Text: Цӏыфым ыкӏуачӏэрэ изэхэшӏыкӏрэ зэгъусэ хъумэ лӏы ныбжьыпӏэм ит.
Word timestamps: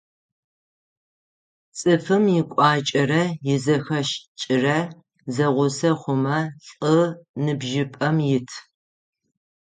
Цӏыфым 1.77 2.25
ыкӏуачӏэрэ 2.41 3.23
изэхэшӏыкӏрэ 3.53 4.77
зэгъусэ 5.33 5.91
хъумэ 5.99 6.39
лӏы 6.75 6.97
ныбжьыпӏэм 7.43 8.17
ит. 8.35 8.49